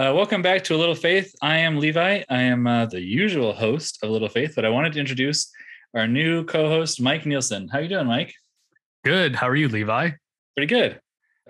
[0.00, 1.34] Uh, welcome back to A Little Faith.
[1.42, 2.22] I am Levi.
[2.26, 5.52] I am uh, the usual host of Little Faith, but I wanted to introduce
[5.94, 7.68] our new co-host, Mike Nielsen.
[7.68, 8.32] How you doing, Mike?
[9.04, 9.36] Good.
[9.36, 10.12] How are you, Levi?
[10.56, 10.98] Pretty good.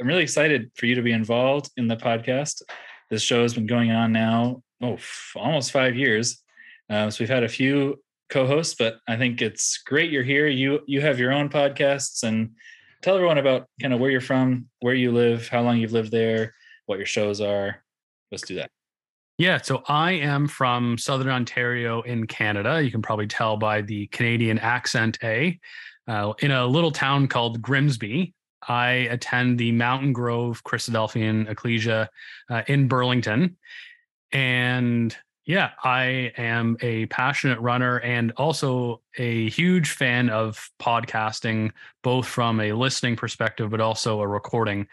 [0.00, 2.62] I'm really excited for you to be involved in the podcast.
[3.08, 6.42] This show has been going on now, oh, f- almost five years.
[6.88, 10.48] Uh, so we've had a few co-hosts, but I think it's great you're here.
[10.48, 12.56] You you have your own podcasts, and
[13.00, 16.10] tell everyone about kind of where you're from, where you live, how long you've lived
[16.10, 16.52] there,
[16.86, 17.84] what your shows are.
[18.30, 18.70] Let's do that.
[19.38, 22.82] Yeah, so I am from Southern Ontario in Canada.
[22.82, 25.58] You can probably tell by the Canadian accent A.
[26.06, 28.34] Uh, in a little town called Grimsby,
[28.68, 32.10] I attend the Mountain Grove Christadelphian Ecclesia
[32.50, 33.56] uh, in Burlington.
[34.32, 42.26] And yeah, I am a passionate runner and also a huge fan of podcasting, both
[42.26, 44.86] from a listening perspective, but also a recording.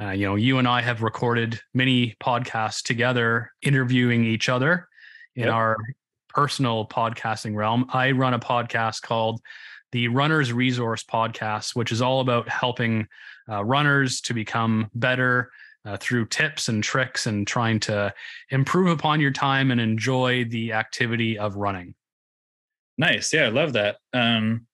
[0.00, 4.88] Uh, you know, you and I have recorded many podcasts together, interviewing each other
[5.36, 5.54] in yep.
[5.54, 5.76] our
[6.28, 7.86] personal podcasting realm.
[7.92, 9.40] I run a podcast called
[9.92, 13.06] the Runner's Resource Podcast, which is all about helping
[13.48, 15.50] uh, runners to become better
[15.84, 18.14] uh, through tips and tricks and trying to
[18.50, 21.94] improve upon your time and enjoy the activity of running.
[22.98, 23.32] Nice.
[23.32, 23.96] Yeah, I love that.
[24.12, 24.66] Um,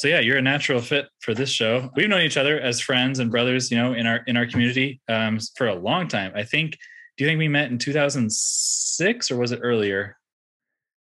[0.00, 1.90] so yeah, you're a natural fit for this show.
[1.94, 4.98] We've known each other as friends and brothers, you know, in our in our community
[5.10, 6.32] um, for a long time.
[6.34, 6.78] I think.
[7.18, 10.16] Do you think we met in 2006 or was it earlier?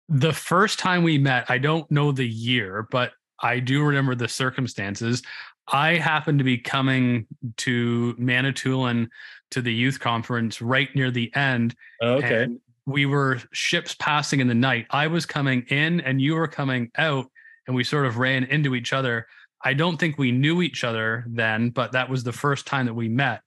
[0.08, 4.26] The first time we met, I don't know the year, but I do remember the
[4.26, 5.22] circumstances.
[5.68, 9.08] I happened to be coming to Manitoulin
[9.52, 11.76] to the youth conference right near the end.
[12.02, 12.48] Oh, okay.
[12.86, 14.86] we were ships passing in the night.
[14.90, 17.30] I was coming in and you were coming out
[17.70, 19.28] and we sort of ran into each other.
[19.64, 22.94] I don't think we knew each other then, but that was the first time that
[22.94, 23.42] we met.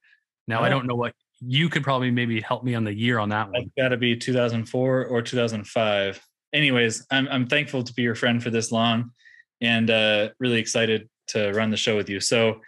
[0.48, 0.64] Now oh.
[0.64, 3.52] I don't know what you could probably maybe help me on the year on that
[3.52, 3.64] one.
[3.64, 6.22] It's got to be 2004 or 2005.
[6.54, 9.12] Anyways, I'm I'm thankful to be your friend for this long,
[9.60, 12.22] and uh, really excited to run the show with you.
[12.22, 12.62] So,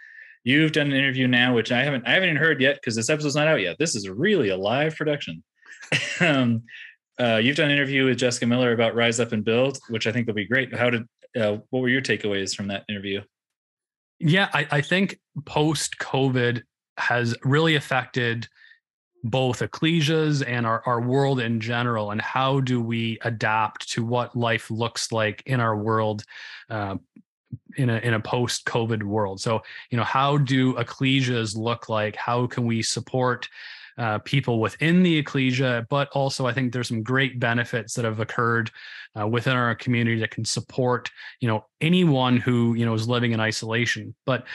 [0.44, 3.08] you've done an interview now, which I haven't I haven't even heard yet because this
[3.08, 3.76] episode's not out yet.
[3.78, 5.42] This is really a live production.
[6.20, 6.64] um,
[7.18, 10.12] uh, you've done an interview with Jessica Miller about Rise Up and Build, which I
[10.12, 10.74] think will be great.
[10.74, 11.04] How did
[11.36, 13.20] uh, what were your takeaways from that interview?
[14.18, 16.62] Yeah, I, I think post COVID
[16.96, 18.48] has really affected
[19.24, 24.36] both ecclesias and our, our world in general and how do we adapt to what
[24.36, 26.24] life looks like in our world
[26.70, 26.96] uh,
[27.76, 32.16] in a in a post covid world so you know how do ecclesias look like
[32.16, 33.48] how can we support
[33.98, 38.20] uh, people within the ecclesia, but also I think there's some great benefits that have
[38.20, 38.70] occurred
[39.18, 43.32] uh, within our community that can support you know anyone who you know is living
[43.32, 44.14] in isolation.
[44.26, 44.46] But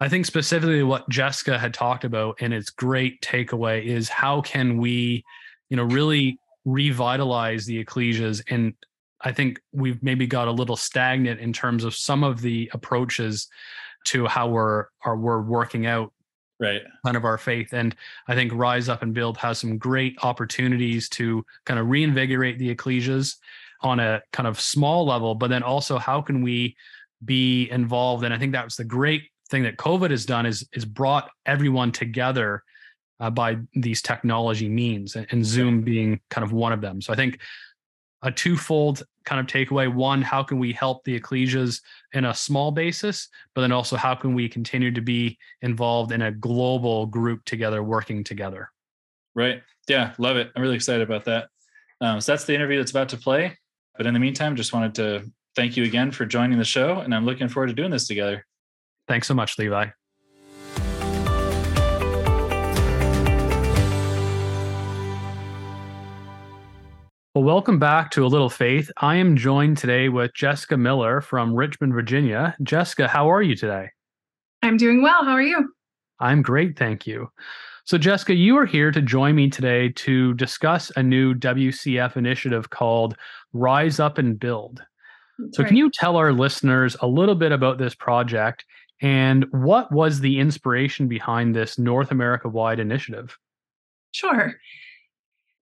[0.00, 4.78] I think specifically what Jessica had talked about and its great takeaway is how can
[4.78, 5.24] we
[5.68, 8.74] you know really revitalize the ecclesias and
[9.24, 13.48] I think we've maybe got a little stagnant in terms of some of the approaches
[14.06, 16.12] to how we're are we're working out
[16.62, 16.82] right.
[17.04, 17.72] kind of our faith.
[17.72, 17.94] And
[18.28, 22.74] i think rise up and build has some great opportunities to kind of reinvigorate the
[22.74, 23.36] ecclesias
[23.80, 26.76] on a kind of small level but then also how can we
[27.24, 28.24] be involved?
[28.24, 31.30] And i think that was the great thing that covid has done is is brought
[31.46, 32.62] everyone together
[33.20, 37.00] uh, by these technology means and, and zoom being kind of one of them.
[37.00, 37.38] So i think
[38.22, 39.92] a twofold kind of takeaway.
[39.92, 41.80] One, how can we help the ecclesias
[42.12, 43.28] in a small basis?
[43.54, 47.82] But then also, how can we continue to be involved in a global group together,
[47.82, 48.70] working together?
[49.34, 49.62] Right.
[49.88, 50.12] Yeah.
[50.18, 50.50] Love it.
[50.54, 51.48] I'm really excited about that.
[52.00, 53.58] Um, so that's the interview that's about to play.
[53.96, 56.98] But in the meantime, just wanted to thank you again for joining the show.
[56.98, 58.46] And I'm looking forward to doing this together.
[59.08, 59.88] Thanks so much, Levi.
[67.34, 68.90] Well, welcome back to A Little Faith.
[68.98, 72.54] I am joined today with Jessica Miller from Richmond, Virginia.
[72.62, 73.88] Jessica, how are you today?
[74.60, 75.24] I'm doing well.
[75.24, 75.72] How are you?
[76.20, 77.30] I'm great, thank you.
[77.86, 82.68] So, Jessica, you are here to join me today to discuss a new WCF initiative
[82.68, 83.16] called
[83.54, 84.82] Rise Up and Build.
[85.52, 85.68] So, right.
[85.68, 88.66] can you tell our listeners a little bit about this project
[89.00, 93.38] and what was the inspiration behind this North America wide initiative?
[94.12, 94.52] Sure.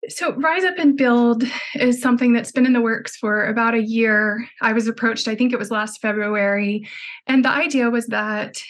[0.08, 1.44] So, Rise Up and Build
[1.74, 4.48] is something that's been in the works for about a year.
[4.62, 6.88] I was approached, I think it was last February.
[7.26, 8.62] And the idea was that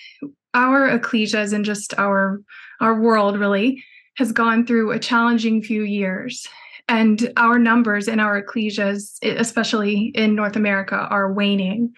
[0.55, 2.41] our ecclesias and just our,
[2.81, 3.85] our world really
[4.17, 6.49] has gone through a challenging few years.
[6.89, 11.95] And our numbers in our ecclesias, especially in North America, are waning.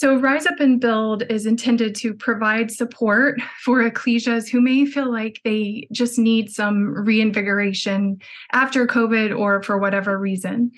[0.00, 5.12] So, Rise Up and Build is intended to provide support for ecclesias who may feel
[5.12, 8.18] like they just need some reinvigoration
[8.50, 10.70] after COVID or for whatever reason.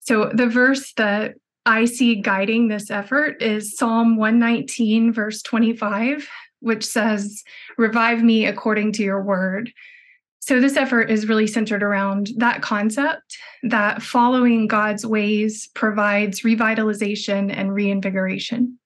[0.00, 6.84] So, the verse that I see guiding this effort is Psalm 119, verse 25, which
[6.84, 7.44] says,
[7.78, 9.72] Revive me according to your word.
[10.42, 17.54] So, this effort is really centered around that concept that following God's ways provides revitalization
[17.54, 18.78] and reinvigoration.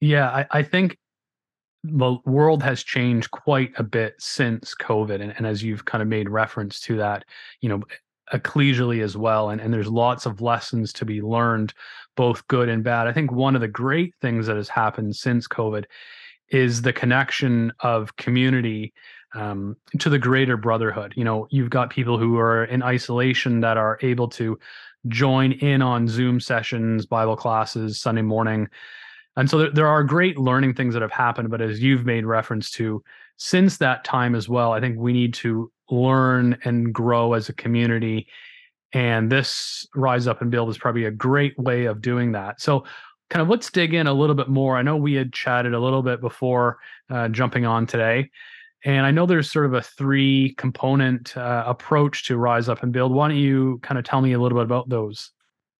[0.00, 0.98] Yeah, I, I think
[1.84, 5.20] the world has changed quite a bit since COVID.
[5.20, 7.24] And, and as you've kind of made reference to that,
[7.60, 7.82] you know,
[8.32, 9.50] ecclesially as well.
[9.50, 11.74] And, and there's lots of lessons to be learned,
[12.16, 13.06] both good and bad.
[13.06, 15.84] I think one of the great things that has happened since COVID
[16.48, 18.92] is the connection of community
[19.36, 21.12] um, to the greater brotherhood.
[21.16, 24.58] You know, you've got people who are in isolation that are able to
[25.08, 28.68] join in on Zoom sessions, Bible classes, Sunday morning.
[29.36, 31.50] And so there, there are great learning things that have happened.
[31.50, 33.04] But as you've made reference to,
[33.36, 37.52] since that time as well, I think we need to learn and grow as a
[37.52, 38.26] community.
[38.92, 42.60] And this Rise Up and Build is probably a great way of doing that.
[42.60, 42.84] So,
[43.28, 44.76] kind of let's dig in a little bit more.
[44.76, 46.78] I know we had chatted a little bit before
[47.10, 48.30] uh, jumping on today.
[48.86, 52.92] And I know there's sort of a three component uh, approach to Rise Up and
[52.92, 53.12] Build.
[53.12, 55.32] Why don't you kind of tell me a little bit about those?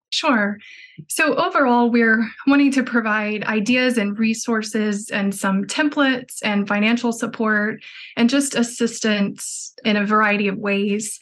[0.09, 0.57] Sure.
[1.07, 7.81] So, overall, we're wanting to provide ideas and resources and some templates and financial support
[8.17, 11.17] and just assistance in a variety of ways.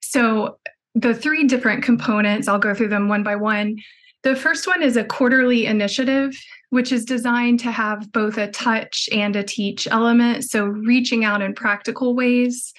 [0.00, 0.58] So,
[0.94, 3.78] the three different components, I'll go through them one by one.
[4.22, 6.32] The first one is a quarterly initiative
[6.70, 10.44] which is designed to have both a touch and a teach element.
[10.44, 12.72] So, reaching out in practical ways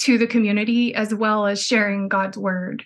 [0.00, 2.84] to the community as well as sharing God's word.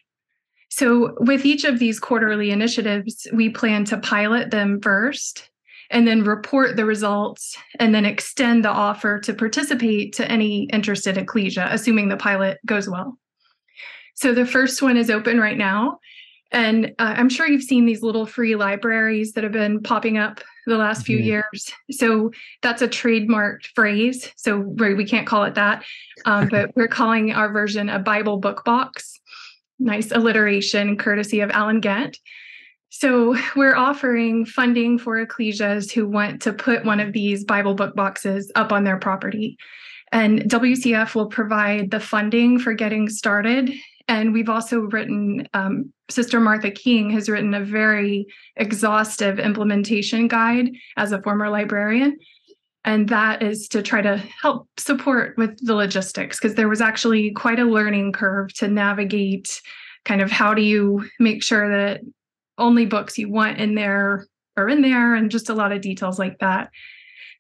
[0.70, 5.50] So, with each of these quarterly initiatives, we plan to pilot them first
[5.90, 11.16] and then report the results and then extend the offer to participate to any interested
[11.16, 13.18] ecclesia, assuming the pilot goes well.
[14.16, 15.98] So, the first one is open right now.
[16.54, 20.40] And uh, I'm sure you've seen these little free libraries that have been popping up
[20.66, 21.26] the last few mm-hmm.
[21.26, 21.72] years.
[21.90, 22.30] So
[22.62, 24.32] that's a trademarked phrase.
[24.36, 25.84] So we can't call it that,
[26.24, 29.20] um, but we're calling our version a Bible book box.
[29.80, 32.18] Nice alliteration, courtesy of Alan Gant.
[32.88, 37.96] So we're offering funding for ecclesias who want to put one of these Bible book
[37.96, 39.58] boxes up on their property.
[40.12, 43.74] And WCF will provide the funding for getting started
[44.08, 50.70] and we've also written, um, Sister Martha King has written a very exhaustive implementation guide
[50.96, 52.18] as a former librarian.
[52.84, 57.30] And that is to try to help support with the logistics, because there was actually
[57.32, 59.60] quite a learning curve to navigate
[60.04, 62.02] kind of how do you make sure that
[62.58, 64.26] only books you want in there
[64.58, 66.68] are in there, and just a lot of details like that.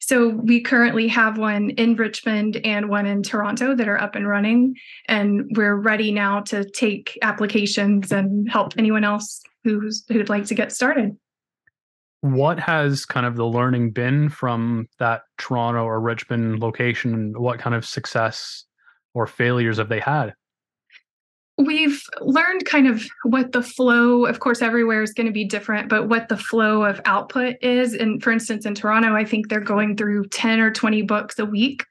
[0.06, 4.28] So we currently have one in Richmond and one in Toronto that are up and
[4.28, 4.74] running.
[5.08, 10.54] And we're ready now to take applications and help anyone else who's who'd like to
[10.54, 11.16] get started.
[12.20, 17.32] What has kind of the learning been from that Toronto or Richmond location?
[17.40, 18.64] What kind of success
[19.14, 20.34] or failures have they had?
[21.58, 25.88] We've learned kind of what the flow of course everywhere is going to be different
[25.88, 27.94] but what the flow of output is.
[27.94, 31.44] And for instance in toronto i think they're going through 10 or 20 books a
[31.44, 31.84] week.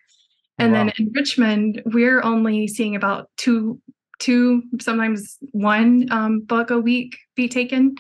[0.58, 0.80] And wow.
[0.80, 3.80] then in richmond we're only seeing about two
[4.20, 7.96] two sometimes one um, book a week be taken.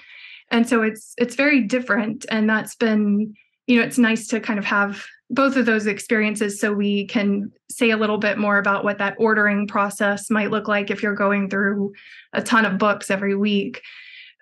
[0.51, 2.25] And so it's it's very different.
[2.29, 3.33] And that's been
[3.67, 7.51] you know it's nice to kind of have both of those experiences so we can
[7.69, 11.15] say a little bit more about what that ordering process might look like if you're
[11.15, 11.91] going through
[12.33, 13.81] a ton of books every week.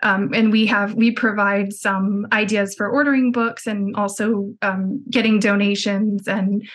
[0.03, 5.39] Um, and we have we provide some ideas for ordering books and also um, getting
[5.39, 6.67] donations and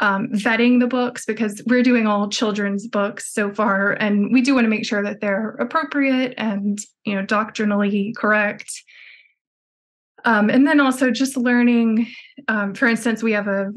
[0.00, 4.54] um, vetting the books because we're doing all children's books so far and we do
[4.54, 8.70] want to make sure that they're appropriate and you know doctrinally correct.
[10.24, 12.06] Um, and then also just learning,
[12.48, 13.72] um, for instance, we have a,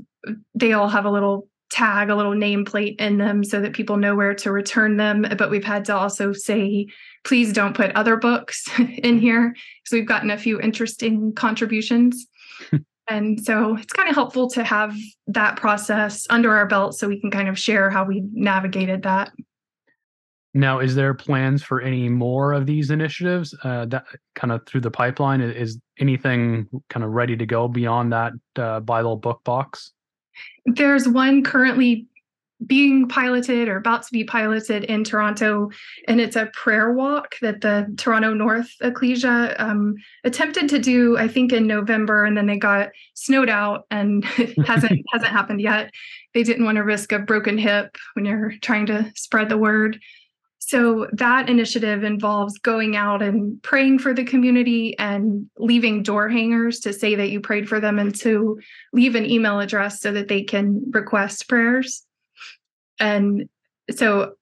[0.56, 4.16] they all have a little tag, a little nameplate in them so that people know
[4.16, 5.26] where to return them.
[5.38, 6.88] But we've had to also say,
[7.24, 9.56] please don't put other books in here.
[9.86, 12.28] So we've gotten a few interesting contributions.
[13.10, 14.96] and so it's kind of helpful to have
[15.28, 19.32] that process under our belt so we can kind of share how we navigated that.
[20.54, 24.82] Now, is there plans for any more of these initiatives uh, that kind of through
[24.82, 25.42] the pipeline?
[25.42, 29.92] Is anything kind of ready to go beyond that uh, Bible book box?
[30.66, 32.08] There's one currently
[32.66, 35.70] being piloted or about to be piloted in Toronto.
[36.08, 41.28] And it's a prayer walk that the Toronto North Ecclesia um, attempted to do, I
[41.28, 44.26] think, in November, and then they got snowed out and
[44.66, 45.92] hasn't hasn't happened yet.
[46.34, 50.00] They didn't want to risk a broken hip when you're trying to spread the word.
[50.60, 56.80] So that initiative involves going out and praying for the community and leaving door hangers
[56.82, 58.60] to say that you prayed for them and to
[58.92, 62.04] leave an email address so that they can request prayers.
[63.00, 63.48] And
[63.92, 64.34] so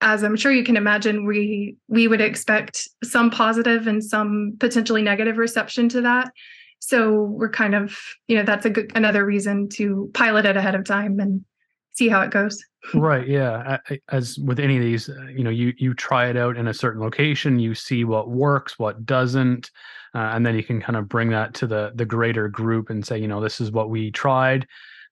[0.00, 5.02] as I'm sure you can imagine, we we would expect some positive and some potentially
[5.02, 6.30] negative reception to that.
[6.78, 10.74] So we're kind of, you know, that's a good another reason to pilot it ahead
[10.74, 11.44] of time and
[11.94, 12.62] see how it goes.
[12.94, 13.26] right.
[13.26, 13.78] Yeah.
[14.10, 16.74] As with any of these, uh, you know, you you try it out in a
[16.74, 19.70] certain location, you see what works, what doesn't,
[20.14, 23.06] uh, and then you can kind of bring that to the the greater group and
[23.06, 24.66] say, you know, this is what we tried,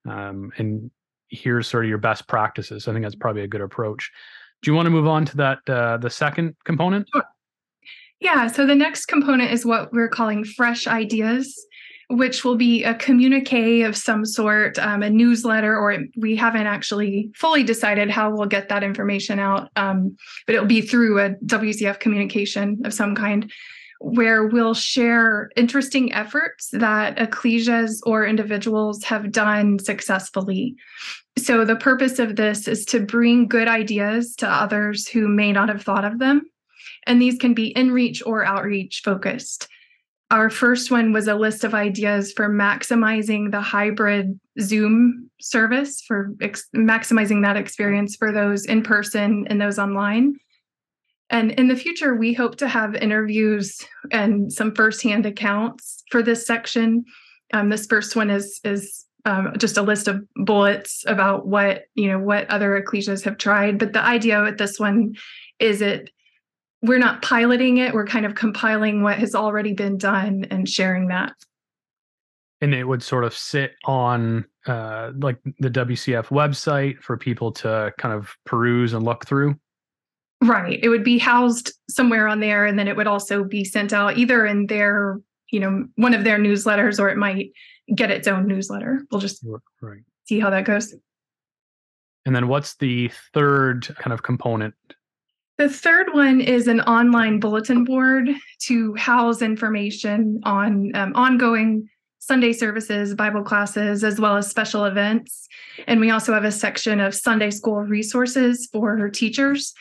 [0.08, 0.90] um, and
[1.28, 2.86] here's sort of your best practices.
[2.86, 4.10] I think that's probably a good approach.
[4.60, 7.08] Do you want to move on to that uh, the second component?
[7.14, 7.24] Sure.
[8.20, 8.46] Yeah.
[8.48, 11.58] So the next component is what we're calling fresh ideas
[12.12, 17.31] which will be a communique of some sort, um, a newsletter, or we haven't actually
[17.35, 20.14] fully decided how we'll get that information out, um,
[20.47, 23.50] but it'll be through a WCF communication of some kind
[24.00, 30.76] where we'll share interesting efforts that ecclesias or individuals have done successfully.
[31.38, 35.71] So, the purpose of this is to bring good ideas to others who may not
[35.71, 36.42] have thought of them.
[37.07, 39.69] And these can be in reach or outreach focused.
[40.32, 46.32] Our first one was a list of ideas for maximizing the hybrid Zoom service, for
[46.40, 50.36] ex- maximizing that experience for those in person and those online.
[51.28, 53.78] And in the future, we hope to have interviews
[54.10, 57.04] and some firsthand accounts for this section.
[57.52, 62.08] Um, this first one is is um, just a list of bullets about what you
[62.08, 63.78] know what other ecclesias have tried.
[63.78, 65.14] But the idea with this one
[65.58, 66.08] is it
[66.82, 67.94] we're not piloting it.
[67.94, 71.32] We're kind of compiling what has already been done and sharing that.
[72.60, 77.92] And it would sort of sit on uh, like the wcf website for people to
[77.98, 79.56] kind of peruse and look through?
[80.42, 80.78] Right.
[80.82, 84.18] It would be housed somewhere on there and then it would also be sent out
[84.18, 85.20] either in their
[85.50, 87.50] you know one of their newsletters or it might
[87.94, 89.02] get its own newsletter.
[89.10, 89.44] We'll just
[89.80, 90.00] right.
[90.24, 90.94] see how that goes.
[92.24, 94.74] And then what's the third kind of component
[95.62, 98.28] the third one is an online bulletin board
[98.59, 101.88] to house information on um, ongoing
[102.19, 105.47] Sunday services, Bible classes, as well as special events.
[105.87, 109.73] And we also have a section of Sunday school resources for teachers.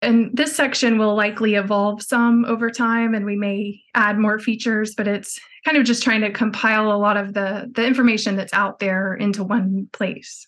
[0.00, 4.94] And this section will likely evolve some over time, and we may add more features,
[4.94, 8.54] but it's kind of just trying to compile a lot of the, the information that's
[8.54, 10.46] out there into one place.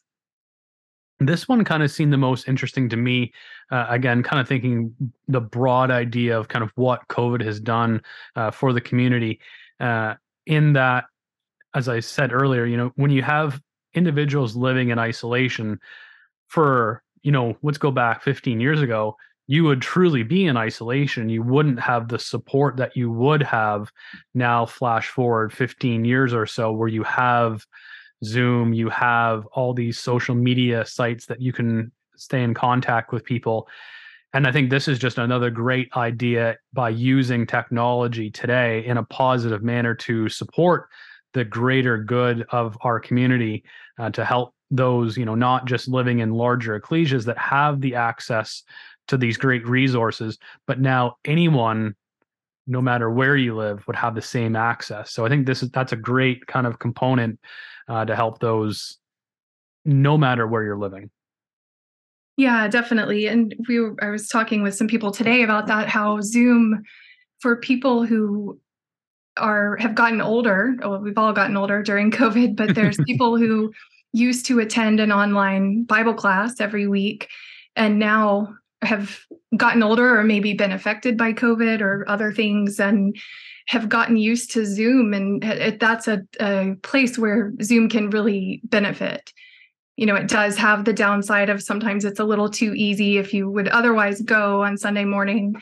[1.18, 3.32] This one kind of seemed the most interesting to me.
[3.70, 4.94] Uh, again, kind of thinking
[5.28, 8.02] the broad idea of kind of what COVID has done
[8.34, 9.40] uh, for the community.
[9.80, 10.14] Uh,
[10.46, 11.04] in that,
[11.74, 13.60] as I said earlier, you know, when you have
[13.94, 15.80] individuals living in isolation
[16.48, 21.28] for, you know, let's go back 15 years ago, you would truly be in isolation.
[21.28, 23.90] You wouldn't have the support that you would have
[24.34, 27.64] now, flash forward 15 years or so, where you have
[28.24, 33.24] Zoom, you have all these social media sites that you can stay in contact with
[33.24, 33.68] people.
[34.32, 39.04] And I think this is just another great idea by using technology today in a
[39.04, 40.88] positive manner to support
[41.34, 43.64] the greater good of our community
[43.98, 47.94] uh, to help those, you know, not just living in larger ecclesias that have the
[47.94, 48.62] access
[49.08, 51.94] to these great resources, but now anyone
[52.66, 55.12] no matter where you live would have the same access.
[55.12, 57.38] So I think this is that's a great kind of component
[57.88, 58.98] uh, to help those
[59.84, 61.10] no matter where you're living.
[62.36, 63.28] Yeah, definitely.
[63.28, 66.82] And we were, I was talking with some people today about that how Zoom
[67.40, 68.60] for people who
[69.36, 73.72] are have gotten older, well we've all gotten older during COVID, but there's people who
[74.12, 77.28] used to attend an online Bible class every week
[77.76, 79.18] and now have
[79.56, 83.16] gotten older or maybe been affected by COVID or other things and
[83.68, 85.42] have gotten used to Zoom, and
[85.80, 89.32] that's a, a place where Zoom can really benefit.
[89.96, 93.34] You know, it does have the downside of sometimes it's a little too easy if
[93.34, 95.56] you would otherwise go on Sunday morning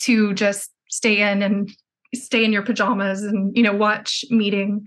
[0.00, 1.70] to just stay in and
[2.14, 4.86] stay in your pajamas and you know watch meeting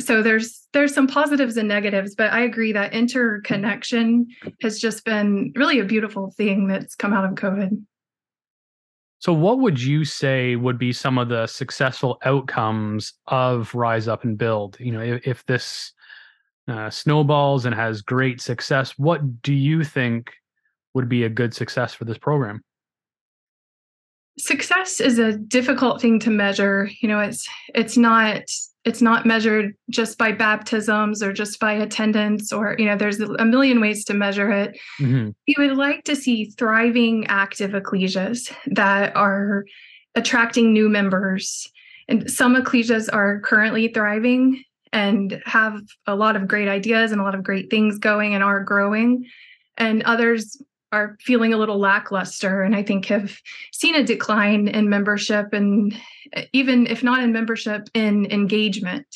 [0.00, 4.26] so there's there's some positives and negatives but i agree that interconnection
[4.60, 7.82] has just been really a beautiful thing that's come out of covid
[9.20, 14.22] so, what would you say would be some of the successful outcomes of Rise Up
[14.22, 14.76] and Build?
[14.78, 15.92] You know, if, if this
[16.68, 18.98] uh, snowballs and has great success.
[18.98, 20.32] What do you think
[20.94, 22.62] would be a good success for this program?
[24.38, 26.90] Success is a difficult thing to measure.
[27.00, 28.42] You know, it's it's not
[28.88, 33.44] it's not measured just by baptisms or just by attendance or you know there's a
[33.44, 34.78] million ways to measure it.
[35.00, 35.30] Mm-hmm.
[35.46, 39.64] we would like to see thriving active ecclesias that are
[40.14, 41.70] attracting new members.
[42.08, 47.24] And some ecclesias are currently thriving and have a lot of great ideas and a
[47.24, 49.26] lot of great things going and are growing.
[49.76, 50.60] And others
[50.92, 53.36] are feeling a little lackluster and I think have
[53.72, 55.94] seen a decline in membership and
[56.52, 59.06] even if not in membership, in engagement.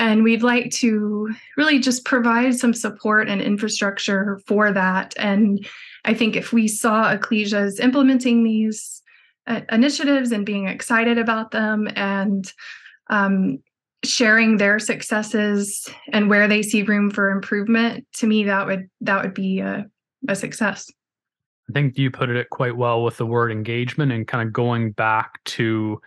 [0.00, 5.14] And we'd like to really just provide some support and infrastructure for that.
[5.16, 5.66] And
[6.04, 9.02] I think if we saw ecclesias implementing these
[9.46, 12.52] uh, initiatives and being excited about them and
[13.08, 13.58] um,
[14.04, 19.22] sharing their successes and where they see room for improvement, to me that would that
[19.22, 19.86] would be a
[20.28, 20.90] a success.
[21.68, 24.92] I think you put it quite well with the word engagement and kind of going
[24.92, 26.00] back to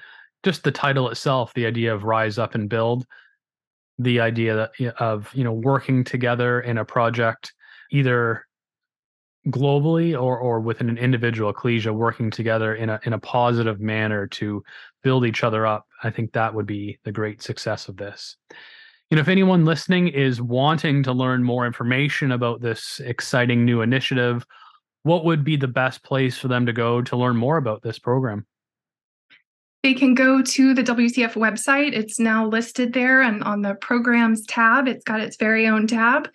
[0.43, 3.05] just the title itself, the idea of rise up and build,
[3.97, 7.53] the idea of you know working together in a project,
[7.91, 8.45] either
[9.47, 14.27] globally or or within an individual ecclesia, working together in a in a positive manner
[14.27, 14.63] to
[15.01, 15.85] build each other up.
[16.03, 18.37] I think that would be the great success of this
[19.09, 23.81] you know, if anyone listening is wanting to learn more information about this exciting new
[23.81, 24.45] initiative,
[25.07, 27.97] what would be the best place for them to go to learn more about this
[27.97, 28.45] program?
[29.83, 31.93] They can go to the WCF website.
[31.93, 34.87] It's now listed there and on the programs tab.
[34.87, 36.29] It's got its very own tab,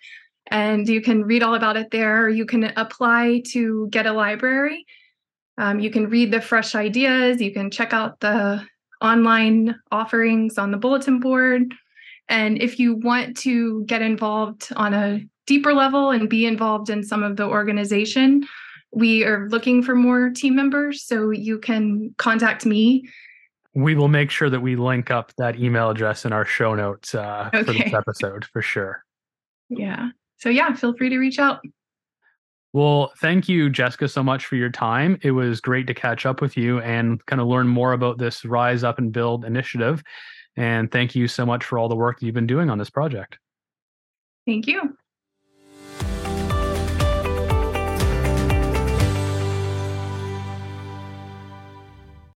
[0.47, 2.29] and you can read all about it there.
[2.29, 4.87] You can apply to get a library.
[5.59, 7.43] Um, you can read the fresh ideas.
[7.43, 8.67] You can check out the
[9.02, 11.75] online offerings on the bulletin board.
[12.29, 17.03] And if you want to get involved on a deeper level and be involved in
[17.03, 18.47] some of the organization,
[18.93, 21.05] we are looking for more team members.
[21.05, 23.09] So you can contact me.
[23.75, 27.15] We will make sure that we link up that email address in our show notes
[27.15, 27.65] uh, okay.
[27.65, 29.03] for this episode for sure.
[29.71, 30.11] Yeah.
[30.37, 31.61] So, yeah, feel free to reach out.
[32.75, 35.19] Well, thank you, Jessica, so much for your time.
[35.23, 38.45] It was great to catch up with you and kind of learn more about this
[38.45, 40.03] Rise Up and Build initiative.
[40.57, 42.90] And thank you so much for all the work that you've been doing on this
[42.90, 43.38] project.
[44.47, 44.97] Thank you.